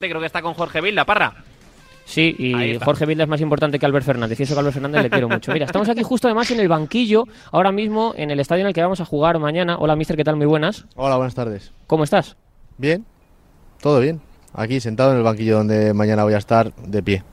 Creo 0.00 0.20
que 0.20 0.26
está 0.26 0.42
con 0.42 0.54
Jorge 0.54 0.80
Vilda, 0.80 1.04
Parra. 1.04 1.34
Sí, 2.04 2.32
y. 2.38 2.78
Jorge 2.78 3.04
Vilda 3.04 3.24
es 3.24 3.28
más 3.28 3.40
importante 3.40 3.80
que 3.80 3.86
Albert 3.86 4.06
Fernández. 4.06 4.38
Y 4.38 4.44
eso 4.44 4.54
que 4.54 4.60
Albert 4.60 4.74
Fernández 4.74 5.02
le 5.02 5.10
quiero 5.10 5.28
mucho. 5.28 5.52
Mira, 5.52 5.66
estamos 5.66 5.88
aquí 5.88 6.04
justo 6.04 6.28
además 6.28 6.48
en 6.52 6.60
el 6.60 6.68
banquillo, 6.68 7.24
ahora 7.50 7.72
mismo 7.72 8.14
en 8.16 8.30
el 8.30 8.38
estadio 8.38 8.60
en 8.60 8.68
el 8.68 8.74
que 8.74 8.80
vamos 8.80 9.00
a 9.00 9.04
jugar 9.04 9.40
mañana. 9.40 9.76
Hola, 9.76 9.96
mister, 9.96 10.16
¿qué 10.16 10.22
tal? 10.22 10.36
Muy 10.36 10.46
buenas. 10.46 10.86
Hola, 10.94 11.16
buenas 11.16 11.34
tardes. 11.34 11.72
¿Cómo 11.88 12.04
estás? 12.04 12.36
Bien, 12.76 13.04
todo 13.80 13.98
bien. 13.98 14.20
Aquí 14.54 14.78
sentado 14.78 15.10
en 15.10 15.16
el 15.16 15.24
banquillo 15.24 15.56
donde 15.56 15.92
mañana 15.94 16.22
voy 16.22 16.34
a 16.34 16.38
estar 16.38 16.72
de 16.74 17.02
pie. 17.02 17.24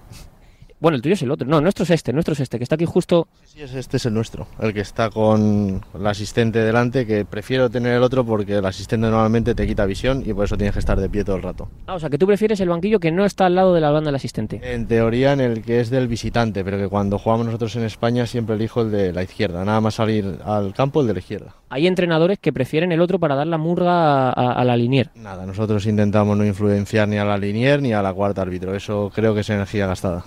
Bueno, 0.80 0.98
el 0.98 1.02
tuyo 1.02 1.14
es 1.14 1.22
el 1.22 1.32
otro. 1.32 1.48
No, 1.48 1.62
nuestro 1.62 1.84
es 1.84 1.90
este, 1.92 2.12
nuestro 2.12 2.34
es 2.34 2.42
este, 2.42 2.58
que 2.58 2.64
está 2.64 2.76
aquí 2.76 2.86
justo. 2.86 3.28
Sí, 3.46 3.62
es- 3.62 3.74
este 3.74 3.98
es 3.98 4.06
el 4.06 4.14
nuestro, 4.14 4.48
el 4.60 4.74
que 4.74 4.82
está 4.82 5.10
con 5.10 5.82
el 5.98 6.08
asistente 6.08 6.60
delante, 6.60 7.06
que 7.06 7.24
prefiero 7.26 7.70
tener 7.70 7.94
el 7.94 8.04
otro 8.04 8.26
porque 8.26 8.58
el 8.58 8.66
asistente 8.66 9.08
normalmente 9.08 9.56
te 9.56 9.66
quita 9.66 9.86
visión 9.86 10.22
y 10.26 10.34
por 10.34 10.46
eso 10.46 10.58
tienes 10.58 10.74
que 10.74 10.80
estar 10.80 11.00
de 11.00 11.10
pie 11.10 11.24
todo 11.24 11.38
el 11.38 11.44
rato. 11.44 11.70
Ah, 11.88 11.96
o 11.96 12.00
sea, 12.00 12.10
que 12.10 12.18
tú 12.18 12.28
prefieres 12.28 12.60
el 12.60 12.68
banquillo 12.70 13.00
que 13.00 13.12
no 13.12 13.24
está 13.26 13.46
al 13.46 13.56
lado 13.56 13.74
de 13.74 13.80
la 13.82 13.90
banda 13.92 14.10
del 14.10 14.16
asistente. 14.16 14.60
En 14.64 14.86
teoría 14.86 15.32
en 15.34 15.40
el 15.40 15.62
que 15.64 15.80
es 15.80 15.90
del 15.90 16.08
visitante, 16.10 16.64
pero 16.64 16.78
que 16.78 16.90
cuando 16.90 17.18
jugamos 17.18 17.46
nosotros 17.46 17.76
en 17.78 17.84
España 17.84 18.26
siempre 18.28 18.56
elijo 18.56 18.82
el 18.82 18.92
de 18.92 19.14
la 19.14 19.24
izquierda, 19.24 19.64
nada 19.64 19.80
más 19.80 19.96
salir 19.96 20.40
al 20.44 20.74
campo 20.74 21.00
el 21.02 21.08
de 21.08 21.14
la 21.14 21.20
izquierda. 21.20 21.56
Hay 21.70 21.88
entrenadores 21.88 22.38
que 22.40 22.52
prefieren 22.54 22.92
el 22.92 23.00
otro 23.02 23.18
para 23.20 23.36
dar 23.36 23.48
la 23.48 23.58
murga 23.58 24.30
a 24.32 24.64
la 24.66 24.76
linier. 24.78 25.10
Nada, 25.16 25.46
nosotros 25.46 25.86
intentamos 25.86 26.38
no 26.38 26.46
influenciar 26.46 27.08
ni 27.08 27.18
a 27.18 27.24
la 27.26 27.38
linier 27.38 27.82
ni 27.82 27.94
a 27.94 28.02
la 28.02 28.14
cuarta 28.14 28.42
árbitro, 28.42 28.76
eso 28.76 29.12
creo 29.16 29.34
que 29.34 29.40
es 29.42 29.50
energía 29.50 29.88
gastada. 29.88 30.26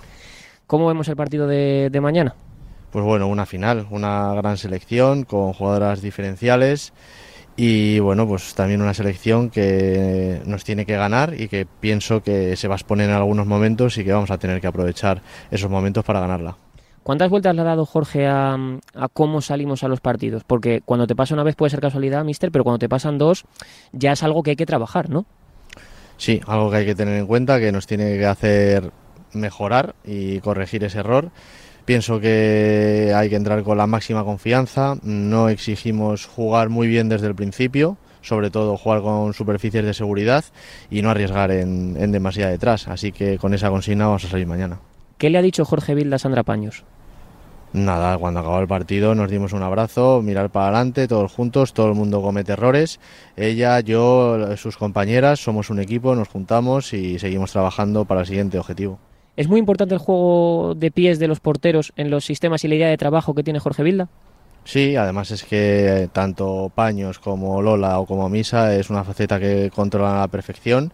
¿Cómo 0.69 0.85
vemos 0.85 1.07
el 1.07 1.15
partido 1.15 1.47
de, 1.47 1.89
de 1.91 1.99
mañana? 1.99 2.35
Pues 2.91 3.03
bueno, 3.03 3.27
una 3.27 3.47
final, 3.47 3.87
una 3.89 4.35
gran 4.35 4.55
selección 4.55 5.23
con 5.23 5.51
jugadoras 5.51 5.99
diferenciales 5.99 6.93
y 7.57 7.97
bueno, 7.97 8.27
pues 8.27 8.53
también 8.53 8.79
una 8.79 8.93
selección 8.93 9.49
que 9.49 10.39
nos 10.45 10.63
tiene 10.63 10.85
que 10.85 10.95
ganar 10.95 11.33
y 11.33 11.47
que 11.47 11.65
pienso 11.65 12.21
que 12.21 12.55
se 12.55 12.67
va 12.67 12.75
a 12.75 12.77
exponer 12.77 13.09
en 13.09 13.15
algunos 13.15 13.47
momentos 13.47 13.97
y 13.97 14.03
que 14.03 14.13
vamos 14.13 14.29
a 14.29 14.37
tener 14.37 14.61
que 14.61 14.67
aprovechar 14.67 15.23
esos 15.49 15.71
momentos 15.71 16.05
para 16.05 16.19
ganarla. 16.19 16.55
¿Cuántas 17.01 17.31
vueltas 17.31 17.55
le 17.55 17.61
ha 17.61 17.65
dado 17.65 17.87
Jorge 17.87 18.27
a, 18.27 18.53
a 18.53 19.07
cómo 19.11 19.41
salimos 19.41 19.83
a 19.83 19.87
los 19.87 20.01
partidos? 20.01 20.43
Porque 20.43 20.81
cuando 20.85 21.07
te 21.07 21.15
pasa 21.15 21.33
una 21.33 21.41
vez 21.41 21.55
puede 21.55 21.71
ser 21.71 21.81
casualidad, 21.81 22.23
mister, 22.23 22.51
pero 22.51 22.63
cuando 22.63 22.77
te 22.77 22.87
pasan 22.87 23.17
dos 23.17 23.43
ya 23.91 24.11
es 24.11 24.21
algo 24.21 24.43
que 24.43 24.51
hay 24.51 24.55
que 24.55 24.67
trabajar, 24.67 25.09
¿no? 25.09 25.25
Sí, 26.17 26.39
algo 26.45 26.69
que 26.69 26.77
hay 26.77 26.85
que 26.85 26.93
tener 26.93 27.17
en 27.17 27.25
cuenta, 27.25 27.59
que 27.59 27.71
nos 27.71 27.87
tiene 27.87 28.19
que 28.19 28.25
hacer 28.27 28.91
mejorar 29.33 29.95
y 30.03 30.39
corregir 30.39 30.83
ese 30.83 30.99
error. 30.99 31.31
Pienso 31.85 32.19
que 32.19 33.13
hay 33.15 33.29
que 33.29 33.35
entrar 33.35 33.63
con 33.63 33.77
la 33.77 33.87
máxima 33.87 34.23
confianza, 34.23 34.97
no 35.01 35.49
exigimos 35.49 36.27
jugar 36.27 36.69
muy 36.69 36.87
bien 36.87 37.09
desde 37.09 37.27
el 37.27 37.35
principio, 37.35 37.97
sobre 38.21 38.51
todo 38.51 38.77
jugar 38.77 39.01
con 39.01 39.33
superficies 39.33 39.83
de 39.83 39.93
seguridad 39.93 40.45
y 40.91 41.01
no 41.01 41.09
arriesgar 41.09 41.51
en, 41.51 41.97
en 41.99 42.11
demasiado 42.11 42.51
detrás. 42.51 42.87
Así 42.87 43.11
que 43.11 43.37
con 43.37 43.53
esa 43.53 43.69
consigna 43.69 44.05
vamos 44.05 44.25
a 44.25 44.29
salir 44.29 44.45
mañana. 44.45 44.79
¿Qué 45.17 45.29
le 45.29 45.37
ha 45.37 45.41
dicho 45.41 45.65
Jorge 45.65 45.95
Vilda 45.95 46.17
a 46.17 46.19
Sandra 46.19 46.43
Paños? 46.43 46.83
Nada, 47.71 48.17
cuando 48.17 48.39
acabó 48.39 48.59
el 48.59 48.67
partido 48.67 49.13
nos 49.13 49.29
dimos 49.29 49.53
un 49.53 49.61
abrazo, 49.61 50.21
mirar 50.23 50.49
para 50.49 50.67
adelante, 50.67 51.07
todos 51.07 51.31
juntos, 51.31 51.73
todo 51.73 51.87
el 51.87 51.93
mundo 51.93 52.21
comete 52.21 52.53
errores. 52.53 52.99
Ella, 53.37 53.79
yo, 53.81 54.57
sus 54.57 54.75
compañeras, 54.75 55.39
somos 55.39 55.69
un 55.69 55.79
equipo, 55.79 56.15
nos 56.15 56.29
juntamos 56.29 56.93
y 56.93 57.19
seguimos 57.19 57.51
trabajando 57.51 58.05
para 58.05 58.21
el 58.21 58.27
siguiente 58.27 58.57
objetivo. 58.57 58.99
¿Es 59.39 59.47
muy 59.47 59.57
importante 59.57 59.95
el 59.95 60.01
juego 60.01 60.75
de 60.75 60.91
pies 60.91 61.17
de 61.17 61.29
los 61.29 61.39
porteros 61.39 61.93
en 61.95 62.09
los 62.09 62.25
sistemas 62.25 62.65
y 62.65 62.67
la 62.67 62.75
idea 62.75 62.89
de 62.89 62.97
trabajo 62.97 63.33
que 63.33 63.41
tiene 63.41 63.61
Jorge 63.61 63.83
Vilda? 63.83 64.09
Sí, 64.65 64.97
además 64.97 65.31
es 65.31 65.45
que 65.45 66.09
tanto 66.11 66.69
Paños 66.75 67.19
como 67.19 67.61
Lola 67.61 68.01
o 68.01 68.05
como 68.05 68.27
Misa 68.27 68.75
es 68.75 68.89
una 68.89 69.05
faceta 69.05 69.39
que 69.39 69.71
controlan 69.73 70.17
a 70.17 70.19
la 70.19 70.27
perfección. 70.27 70.91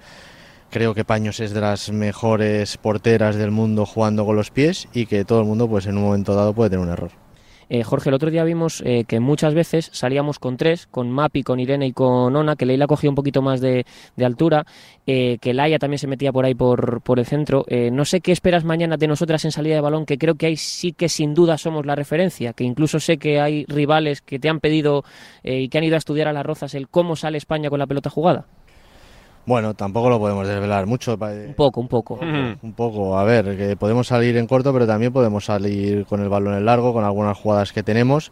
Creo 0.70 0.94
que 0.94 1.04
Paños 1.04 1.40
es 1.40 1.56
de 1.56 1.62
las 1.62 1.92
mejores 1.92 2.78
porteras 2.78 3.36
del 3.36 3.50
mundo 3.50 3.88
jugando 3.88 4.28
con 4.28 4.36
los 4.36 4.52
pies 4.52 4.90
y 4.94 5.08
que 5.08 5.26
todo 5.26 5.40
el 5.40 5.48
mundo 5.48 5.68
pues 5.68 5.88
en 5.88 5.98
un 5.98 6.04
momento 6.04 6.36
dado 6.36 6.54
puede 6.54 6.70
tener 6.70 6.86
un 6.86 6.92
error. 6.92 7.10
Eh, 7.70 7.84
Jorge, 7.84 8.10
el 8.10 8.16
otro 8.16 8.32
día 8.32 8.44
vimos 8.44 8.82
eh, 8.86 9.06
que 9.08 9.20
muchas 9.20 9.54
veces 9.54 9.90
salíamos 9.92 10.40
con 10.40 10.58
tres, 10.58 10.88
con 10.88 11.12
Mapi, 11.12 11.44
con 11.44 11.60
Irene 11.60 11.88
y 11.88 11.94
con 11.94 12.36
Ona, 12.36 12.56
que 12.56 12.66
Leila 12.66 12.88
cogía 12.88 13.10
un 13.10 13.16
poquito 13.16 13.42
más 13.42 13.62
de, 13.62 13.86
de 14.16 14.26
altura, 14.26 14.66
eh, 15.08 15.38
que 15.40 15.54
Laia 15.54 15.80
también 15.80 16.00
se 16.00 16.08
metía 16.08 16.32
por 16.32 16.46
ahí 16.46 16.56
por, 16.56 17.02
por 17.02 17.20
el 17.20 17.26
centro. 17.26 17.66
Eh, 17.68 17.92
no 17.92 18.06
sé 18.06 18.22
qué 18.22 18.32
esperas 18.32 18.64
mañana 18.64 18.98
de 18.98 19.08
nosotras 19.08 19.46
en 19.46 19.52
salida 19.52 19.76
de 19.76 19.82
balón, 19.82 20.06
que 20.06 20.18
creo 20.18 20.36
que 20.36 20.48
ahí 20.48 20.56
sí 20.58 20.94
que 20.94 21.10
sin 21.10 21.34
duda 21.34 21.58
somos 21.58 21.86
la 21.86 21.96
referencia, 21.96 22.54
que 22.54 22.64
incluso 22.64 23.00
sé 23.00 23.18
que 23.18 23.40
hay 23.40 23.66
rivales 23.66 24.22
que 24.22 24.40
te 24.40 24.50
han 24.50 24.60
pedido 24.60 25.04
eh, 25.44 25.62
y 25.62 25.70
que 25.70 25.78
han 25.78 25.84
ido 25.84 25.96
a 25.96 26.00
estudiar 26.00 26.28
a 26.28 26.34
las 26.34 26.46
rozas 26.46 26.74
el 26.76 26.88
cómo 26.88 27.16
sale 27.16 27.38
España 27.38 27.70
con 27.70 27.80
la 27.80 27.88
pelota 27.88 28.10
jugada. 28.10 28.46
Bueno, 29.46 29.74
tampoco 29.76 30.10
lo 30.10 30.18
podemos 30.20 30.48
desvelar 30.48 30.86
mucho. 30.88 31.18
pa- 31.18 31.32
Un 31.32 31.54
poco, 31.54 31.80
un 31.82 31.88
poco. 31.88 32.16
Un 32.64 32.74
poco, 32.74 33.18
a 33.18 33.24
ver, 33.24 33.56
que 33.58 33.76
podemos 33.76 34.08
salir 34.08 34.38
en 34.38 34.48
corto, 34.48 34.74
pero 34.74 34.88
también 34.88 35.14
podemos 35.14 35.46
salir 35.46 36.06
con 36.06 36.22
el 36.22 36.30
balón 36.30 36.56
en 36.56 36.66
largo, 36.66 36.94
con 36.94 37.04
algunas 37.04 37.38
jugadas 37.38 37.72
que 37.72 37.84
tenemos. 37.84 38.32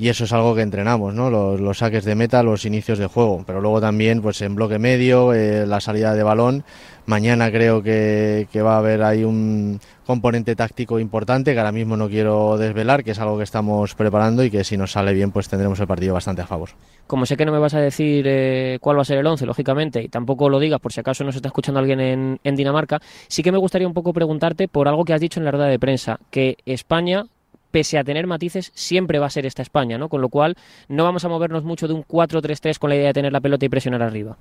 Y 0.00 0.08
eso 0.08 0.24
es 0.24 0.32
algo 0.32 0.54
que 0.54 0.62
entrenamos, 0.62 1.12
¿no? 1.12 1.28
Los, 1.28 1.76
saques 1.76 2.06
de 2.06 2.14
meta, 2.14 2.42
los 2.42 2.64
inicios 2.64 2.98
de 2.98 3.04
juego. 3.04 3.44
Pero 3.46 3.60
luego 3.60 3.82
también, 3.82 4.22
pues 4.22 4.40
en 4.40 4.54
bloque 4.54 4.78
medio, 4.78 5.34
eh, 5.34 5.66
la 5.66 5.78
salida 5.78 6.14
de 6.14 6.22
balón. 6.22 6.64
Mañana 7.04 7.50
creo 7.50 7.82
que, 7.82 8.48
que 8.50 8.62
va 8.62 8.76
a 8.76 8.78
haber 8.78 9.02
ahí 9.02 9.24
un 9.24 9.78
componente 10.06 10.56
táctico 10.56 10.98
importante 10.98 11.52
que 11.52 11.58
ahora 11.58 11.70
mismo 11.70 11.98
no 11.98 12.08
quiero 12.08 12.56
desvelar, 12.56 13.04
que 13.04 13.10
es 13.10 13.18
algo 13.18 13.36
que 13.36 13.44
estamos 13.44 13.94
preparando 13.94 14.42
y 14.42 14.50
que 14.50 14.64
si 14.64 14.78
nos 14.78 14.92
sale 14.92 15.12
bien, 15.12 15.32
pues 15.32 15.50
tendremos 15.50 15.78
el 15.80 15.86
partido 15.86 16.14
bastante 16.14 16.40
a 16.40 16.46
favor. 16.46 16.70
Como 17.06 17.26
sé 17.26 17.36
que 17.36 17.44
no 17.44 17.52
me 17.52 17.58
vas 17.58 17.74
a 17.74 17.80
decir 17.80 18.24
eh, 18.26 18.78
cuál 18.80 18.96
va 18.96 19.02
a 19.02 19.04
ser 19.04 19.18
el 19.18 19.26
11, 19.26 19.44
lógicamente, 19.44 20.02
y 20.02 20.08
tampoco 20.08 20.48
lo 20.48 20.58
digas 20.58 20.80
por 20.80 20.94
si 20.94 21.00
acaso 21.00 21.24
nos 21.24 21.36
está 21.36 21.48
escuchando 21.48 21.78
alguien 21.78 22.00
en, 22.00 22.40
en 22.42 22.56
Dinamarca, 22.56 23.02
sí 23.28 23.42
que 23.42 23.52
me 23.52 23.58
gustaría 23.58 23.86
un 23.86 23.92
poco 23.92 24.14
preguntarte 24.14 24.66
por 24.66 24.88
algo 24.88 25.04
que 25.04 25.12
has 25.12 25.20
dicho 25.20 25.40
en 25.40 25.44
la 25.44 25.50
rueda 25.50 25.66
de 25.66 25.78
prensa, 25.78 26.18
que 26.30 26.56
España, 26.64 27.26
pese 27.70 27.98
a 27.98 28.04
tener 28.04 28.26
matices, 28.26 28.72
siempre 28.74 29.18
va 29.18 29.26
a 29.26 29.30
ser 29.30 29.46
esta 29.46 29.62
España, 29.62 29.98
¿no? 29.98 30.08
Con 30.08 30.20
lo 30.20 30.28
cual 30.28 30.56
no 30.88 31.04
vamos 31.04 31.24
a 31.24 31.28
movernos 31.28 31.64
mucho 31.64 31.88
de 31.88 31.94
un 31.94 32.04
4-3-3 32.04 32.78
con 32.78 32.90
la 32.90 32.96
idea 32.96 33.08
de 33.08 33.14
tener 33.14 33.32
la 33.32 33.40
pelota 33.40 33.64
y 33.64 33.68
presionar 33.68 34.02
arriba. 34.02 34.36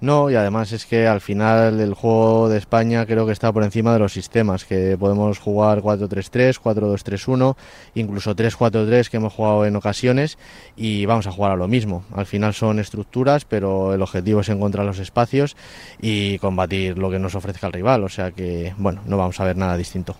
No, 0.00 0.30
y 0.30 0.36
además 0.36 0.70
es 0.70 0.86
que 0.86 1.08
al 1.08 1.20
final 1.20 1.80
el 1.80 1.92
juego 1.92 2.48
de 2.48 2.56
España 2.56 3.04
creo 3.04 3.26
que 3.26 3.32
está 3.32 3.52
por 3.52 3.64
encima 3.64 3.92
de 3.92 3.98
los 3.98 4.12
sistemas, 4.12 4.64
que 4.64 4.96
podemos 4.96 5.40
jugar 5.40 5.80
4-3-3, 5.80 6.60
4-2-3-1, 6.60 7.56
incluso 7.96 8.36
3-4-3 8.36 9.08
que 9.08 9.16
hemos 9.16 9.32
jugado 9.32 9.66
en 9.66 9.74
ocasiones 9.74 10.38
y 10.76 11.04
vamos 11.06 11.26
a 11.26 11.32
jugar 11.32 11.50
a 11.50 11.56
lo 11.56 11.66
mismo. 11.66 12.04
Al 12.14 12.26
final 12.26 12.54
son 12.54 12.78
estructuras, 12.78 13.44
pero 13.44 13.92
el 13.92 14.00
objetivo 14.00 14.42
es 14.42 14.48
encontrar 14.50 14.86
los 14.86 15.00
espacios 15.00 15.56
y 16.00 16.38
combatir 16.38 16.96
lo 16.96 17.10
que 17.10 17.18
nos 17.18 17.34
ofrezca 17.34 17.66
el 17.66 17.72
rival, 17.72 18.04
o 18.04 18.08
sea 18.08 18.30
que, 18.30 18.74
bueno, 18.78 19.02
no 19.04 19.16
vamos 19.16 19.40
a 19.40 19.44
ver 19.44 19.56
nada 19.56 19.76
distinto. 19.76 20.14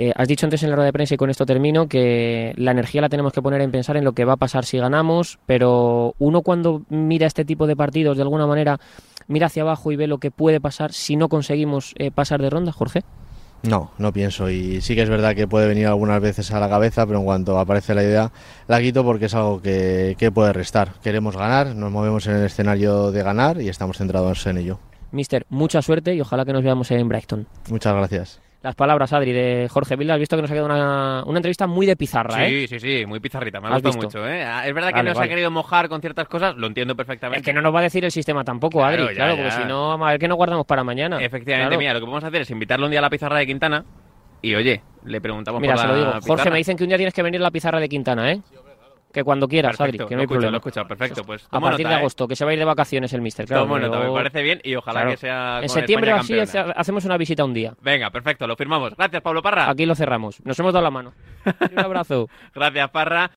Eh, 0.00 0.12
has 0.14 0.28
dicho 0.28 0.46
antes 0.46 0.62
en 0.62 0.70
la 0.70 0.76
rueda 0.76 0.86
de 0.86 0.92
prensa 0.92 1.14
y 1.14 1.16
con 1.16 1.28
esto 1.28 1.44
termino 1.44 1.88
que 1.88 2.54
la 2.56 2.70
energía 2.70 3.00
la 3.00 3.08
tenemos 3.08 3.32
que 3.32 3.42
poner 3.42 3.60
en 3.60 3.72
pensar 3.72 3.96
en 3.96 4.04
lo 4.04 4.12
que 4.12 4.24
va 4.24 4.34
a 4.34 4.36
pasar 4.36 4.64
si 4.64 4.78
ganamos, 4.78 5.40
pero 5.44 6.14
uno 6.20 6.42
cuando 6.42 6.82
mira 6.88 7.26
este 7.26 7.44
tipo 7.44 7.66
de 7.66 7.74
partidos 7.74 8.16
de 8.16 8.22
alguna 8.22 8.46
manera 8.46 8.78
mira 9.26 9.46
hacia 9.46 9.62
abajo 9.62 9.90
y 9.90 9.96
ve 9.96 10.06
lo 10.06 10.18
que 10.18 10.30
puede 10.30 10.60
pasar 10.60 10.92
si 10.92 11.16
no 11.16 11.28
conseguimos 11.28 11.94
eh, 11.98 12.12
pasar 12.12 12.40
de 12.40 12.48
ronda, 12.48 12.70
Jorge. 12.70 13.02
No, 13.64 13.90
no 13.98 14.12
pienso 14.12 14.48
y 14.50 14.80
sí 14.82 14.94
que 14.94 15.02
es 15.02 15.08
verdad 15.08 15.34
que 15.34 15.48
puede 15.48 15.66
venir 15.66 15.88
algunas 15.88 16.22
veces 16.22 16.52
a 16.52 16.60
la 16.60 16.68
cabeza, 16.68 17.04
pero 17.04 17.18
en 17.18 17.24
cuanto 17.24 17.58
aparece 17.58 17.92
la 17.92 18.04
idea 18.04 18.30
la 18.68 18.80
quito 18.80 19.02
porque 19.02 19.24
es 19.24 19.34
algo 19.34 19.60
que, 19.60 20.14
que 20.16 20.30
puede 20.30 20.52
restar. 20.52 20.92
Queremos 21.02 21.36
ganar, 21.36 21.74
nos 21.74 21.90
movemos 21.90 22.24
en 22.28 22.36
el 22.36 22.44
escenario 22.44 23.10
de 23.10 23.24
ganar 23.24 23.60
y 23.60 23.68
estamos 23.68 23.98
centrados 23.98 24.46
en 24.46 24.58
ello. 24.58 24.78
Mister, 25.10 25.44
mucha 25.48 25.82
suerte 25.82 26.14
y 26.14 26.20
ojalá 26.20 26.44
que 26.44 26.52
nos 26.52 26.62
veamos 26.62 26.88
en 26.92 27.08
Brighton. 27.08 27.48
Muchas 27.68 27.94
gracias. 27.94 28.47
Las 28.60 28.74
palabras, 28.74 29.12
Adri, 29.12 29.30
de 29.32 29.68
Jorge 29.70 29.94
Vilda. 29.94 30.14
Has 30.14 30.18
visto 30.20 30.34
que 30.34 30.42
nos 30.42 30.50
ha 30.50 30.54
quedado 30.54 30.66
una, 30.66 31.22
una 31.24 31.38
entrevista 31.38 31.68
muy 31.68 31.86
de 31.86 31.94
pizarra, 31.94 32.44
¿eh? 32.44 32.66
Sí, 32.66 32.78
sí, 32.78 32.80
sí, 32.80 33.06
muy 33.06 33.20
pizarrita, 33.20 33.60
me 33.60 33.68
ha 33.68 33.70
¿Has 33.70 33.82
gustado 33.82 34.02
visto? 34.06 34.18
mucho, 34.18 34.28
¿eh? 34.28 34.42
Es 34.66 34.74
verdad 34.74 34.88
que 34.88 34.94
Vale, 34.96 35.08
nos 35.10 35.16
vale. 35.16 35.26
ha 35.26 35.28
querido 35.28 35.50
mojar 35.52 35.88
con 35.88 36.00
ciertas 36.00 36.26
cosas, 36.26 36.56
lo 36.56 36.66
entiendo 36.66 36.96
perfectamente. 36.96 37.38
El 37.38 37.44
que 37.44 37.52
no 37.52 37.62
nos 37.62 37.72
va 37.72 37.78
a 37.78 37.82
decir 37.82 38.04
el 38.04 38.10
sistema 38.10 38.42
tampoco, 38.42 38.78
Claro, 38.78 39.04
Adri. 39.04 39.14
ya, 39.14 39.24
claro, 39.24 39.36
ya. 39.36 39.42
porque 39.44 39.62
si 39.62 39.68
no, 39.68 39.92
a 39.92 40.10
ver 40.10 40.18
qué 40.18 40.26
nos 40.26 40.36
guardamos 40.36 40.66
para 40.66 40.82
mañana. 40.82 41.18
Efectivamente, 41.22 41.68
Claro. 41.68 41.78
mira, 41.78 41.92
lo 41.94 42.00
que 42.00 42.06
podemos 42.06 42.24
hacer 42.24 42.42
es 42.42 42.50
invitarlo 42.50 42.86
un 42.86 42.90
día 42.90 42.98
a 42.98 43.02
la 43.02 43.10
pizarra 43.10 43.38
de 43.38 43.46
Quintana 43.46 43.84
y, 44.42 44.54
oye, 44.56 44.82
le 45.04 45.20
preguntamos 45.20 45.60
Mira, 45.60 45.74
por 45.74 45.80
se 45.80 45.86
la 45.86 45.92
lo 45.92 45.98
digo. 45.98 46.12
Jorge, 46.26 46.50
me 46.50 46.58
dicen 46.58 46.76
que 46.76 46.82
un 46.82 46.88
día 46.88 46.96
tienes 46.98 47.14
que 47.14 47.22
venir 47.22 47.40
a 47.40 47.44
la 47.44 47.50
pizarra 47.52 47.78
de 47.78 47.88
Quintana, 47.88 48.32
¿eh? 48.32 48.40
Que 49.18 49.24
cuando 49.24 49.48
quieras, 49.48 49.76
Perfecto, 49.76 50.04
Adri, 50.04 50.08
que 50.10 50.14
no 50.14 50.20
hay 50.20 50.22
he 50.22 50.24
escuchado, 50.26 50.28
problema. 50.28 50.50
lo 50.52 50.56
he 50.56 50.58
escuchado, 50.58 50.86
perfecto. 50.86 51.24
Pues 51.24 51.44
A 51.50 51.58
partir 51.60 51.84
nota, 51.84 51.88
de 51.88 51.94
¿eh? 51.96 51.98
agosto, 51.98 52.28
que 52.28 52.36
se 52.36 52.44
va 52.44 52.52
a 52.52 52.54
ir 52.54 52.60
de 52.60 52.64
vacaciones 52.64 53.12
el 53.14 53.20
Mister, 53.20 53.46
claro. 53.46 53.62
Tomo 53.64 53.76
nota, 53.80 53.98
me 53.98 54.12
parece 54.12 54.42
bien 54.42 54.60
y 54.62 54.76
ojalá 54.76 55.00
Claro. 55.00 55.10
que 55.10 55.16
sea 55.16 55.58
En 55.60 55.68
septiembre 55.68 56.12
o 56.12 56.16
España 56.18 56.42
así 56.44 56.52
campeona. 56.52 56.80
hacemos 56.80 57.04
una 57.04 57.16
visita 57.16 57.44
un 57.44 57.52
día. 57.52 57.74
Venga, 57.82 58.10
perfecto, 58.10 58.46
lo 58.46 58.54
firmamos. 58.54 58.94
Gracias, 58.96 59.20
Pablo 59.22 59.42
Parra. 59.42 59.68
Aquí 59.68 59.86
lo 59.86 59.96
cerramos. 59.96 60.40
Nos 60.44 60.56
hemos 60.60 60.72
dado 60.72 60.84
la 60.84 60.90
mano. 60.92 61.12
un 61.72 61.78
abrazo. 61.80 62.28
Gracias, 62.54 62.90
Parra. 62.90 63.32